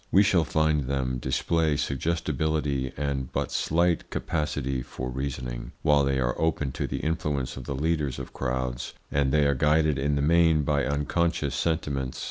We 0.11 0.23
shall 0.23 0.45
find 0.45 0.85
them 0.87 1.19
display 1.19 1.77
suggestibility 1.77 2.91
and 2.97 3.31
but 3.31 3.51
slight 3.51 4.09
capacity 4.09 4.81
for 4.81 5.11
reasoning, 5.11 5.73
while 5.83 6.03
they 6.03 6.19
are 6.19 6.33
open 6.41 6.71
to 6.71 6.87
the 6.87 7.01
influence 7.01 7.55
of 7.55 7.65
the 7.65 7.75
leaders 7.75 8.17
of 8.17 8.33
crowds, 8.33 8.95
and 9.11 9.31
they 9.31 9.45
are 9.45 9.53
guided 9.53 9.99
in 9.99 10.15
the 10.15 10.23
main 10.23 10.63
by 10.63 10.85
unconscious 10.85 11.53
sentiments. 11.53 12.19